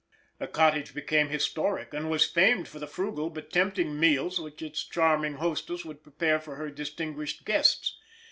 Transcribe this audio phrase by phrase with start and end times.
[0.39, 4.83] This cottage became historic, and was famed for the frugal but tempting meals which its
[4.83, 7.99] charming hostess would prepare for her distinguished guests.